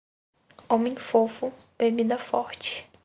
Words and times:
Homem 0.67 0.95
fofo, 0.97 1.53
bebida 1.77 2.17
forte 2.17 2.89